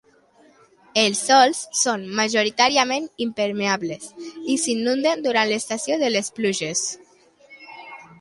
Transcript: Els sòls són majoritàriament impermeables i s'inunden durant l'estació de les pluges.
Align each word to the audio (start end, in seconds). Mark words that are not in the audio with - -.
Els 0.99 1.19
sòls 1.25 1.59
són 1.79 2.05
majoritàriament 2.19 3.05
impermeables 3.25 4.07
i 4.55 4.55
s'inunden 4.63 5.21
durant 5.27 5.53
l'estació 5.53 5.99
de 6.05 6.11
les 6.15 6.33
pluges. 6.39 6.83